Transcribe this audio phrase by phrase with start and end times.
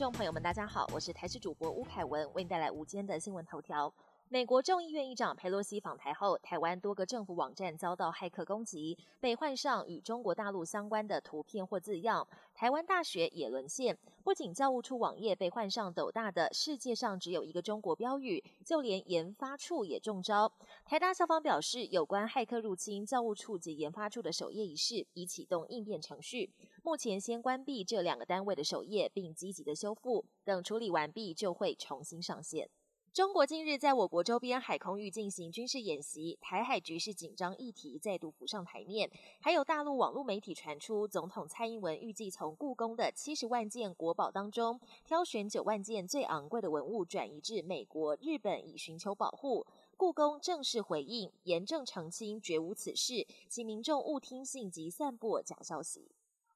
[0.00, 3.92] 观众朋友们，大家好，我是台视主播吴凯文，为您带来午间的新闻头条。
[4.32, 12.24] 美国众议院议长佩洛西访台后，台湾多个政府网站遭到骇客攻击，被换上与中国大陆相关的图片或字样。
[12.54, 20.52] 台湾大学也沦陷，不仅教务处网页被换上斗大的“世界上只有一个中国”标语，就连研发处也中招。
[20.84, 26.48] 台大校方表示，有关骇客入侵教务处及研发处的首页一事，已启动应变程序，
[26.84, 32.70] 目前先关闭这两个单位的首页，并积极的修复，等处理完毕就会重新上线。
[33.12, 39.10] 中国近日在我国周边海空域进行军事演习，台海局势紧张议题再度浮上台面。
[39.40, 49.66] 还有大陆网络媒体传出，总统蔡英文预计从故宫的七十万件国宝当中，挑选九万件最昂贵的文物转移至美国、日本，以寻求保护。
[49.96, 56.12] 故宫正式回应，严正澄清，绝无此事，请民众勿听信及散播假消息。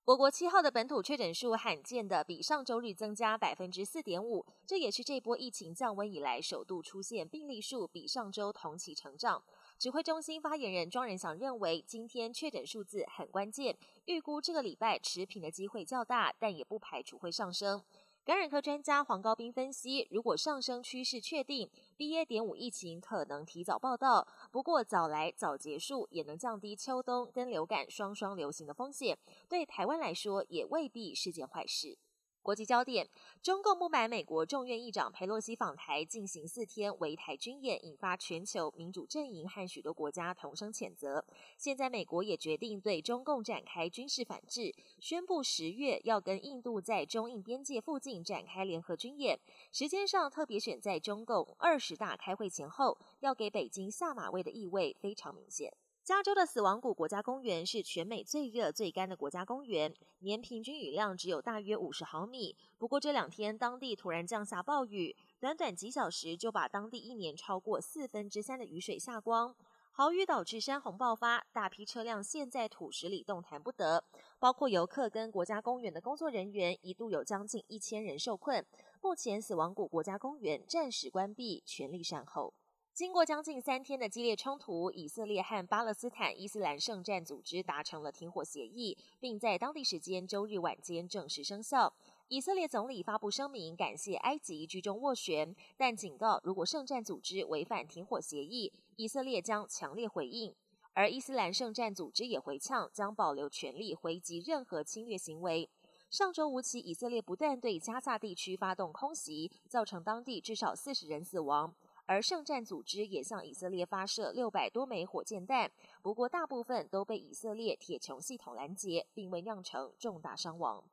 [0.06, 9.42] 我国七号的本土确诊数罕见的比上周日增加百分之四点五，这也是这波疫情降温以来首度出现病例数比上周同期成长。
[9.78, 17.83] 指挥中心发言人庄仁祥认为，今天确诊数字很关键，预估这个礼拜持平的机会较大，但也不排除会上升。
[18.25, 22.25] 感染科专家黄高斌分析，如果上升趋势确定，BA.
[22.25, 24.27] 点五疫情可能提早报道。
[24.50, 31.98] 不过早来早结束，也能降低秋冬跟流感双双流行的风险，对台湾来说也未必是件坏事。
[32.45, 33.09] 国际焦点：
[33.42, 41.25] 中共不满美国众院议长佩洛西访台进行四天围台军演，引发全球民主阵营和许多国家同声谴责。
[41.56, 49.41] 现在美国也决定对中共展开军事反制，宣布十月要跟印度在中印边界附近展开联合军演，
[49.73, 55.73] 时间上特别选在中共二十大开会前后，要给北京下马威的意味非常明显。
[56.05, 62.55] 加州的死亡谷国家公园是全美最热最干的国家公园，年平均雨量只有大约五十毫米。
[62.77, 69.56] 不过这两天当地突然降下暴雨，短短几小时就把当地一年超过四分之三的雨水下光。
[69.92, 74.05] 豪雨导致山洪爆发，大批车辆陷在土石里动弹不得，
[74.39, 78.62] 包括游客跟国家公园的工作人员，一度有将近一千人受困。
[79.00, 82.52] 目前死亡谷国家公园暂时关闭，全力善后。
[82.94, 91.92] 经过将近三天的激烈冲突，以色列和巴勒斯坦伊斯兰圣战组织达成了停火协议，并在当地时间周日晚间正式生效。
[92.28, 100.55] 以色列总理发布声明，感谢埃及居中斡旋，但警告如果圣战组织违反停火协议，以色列将强烈回应。
[100.92, 105.68] 而伊斯兰圣战组织也回呛，将保留权力回击任何侵略行为。
[106.11, 111.74] 上周五起，以色列不断对加萨地区发动空袭，造成当地至少四十人死亡。
[112.07, 115.70] 而圣战组织也向以色列发射六百多枚火箭弹，
[116.03, 120.85] 不过大部分都被以色列铁穹系统拦截，并未酿成重大伤亡。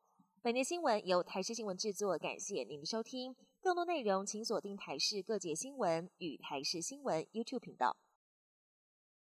[0.41, 3.35] 本节新闻由台视新闻制作，感谢您的收听。
[3.61, 7.95] 更多内容请锁定台视各界新闻与台视新闻 YouTube 频道。